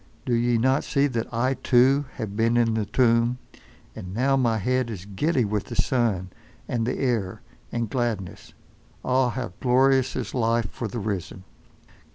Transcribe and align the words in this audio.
Do 0.25 0.33
ye 0.33 0.57
not 0.57 0.83
see 0.83 1.05
that 1.05 1.31
I, 1.31 1.53
too, 1.53 2.05
have 2.15 2.35
been 2.35 2.57
in 2.57 2.73
the 2.73 2.87
tomb, 2.87 3.37
and 3.95 4.15
now 4.15 4.35
my 4.35 4.57
head 4.57 4.89
is 4.89 5.05
giddy 5.05 5.45
with 5.45 5.65
the 5.65 5.75
sun, 5.75 6.31
and 6.67 6.87
the 6.87 6.97
air, 6.97 7.43
and 7.71 7.87
gladness. 7.87 8.55
Ah! 9.05 9.29
how 9.29 9.53
glorious 9.61 10.15
is 10.15 10.33
life 10.33 10.71
for 10.71 10.87
the 10.87 10.97
risen! 10.97 11.43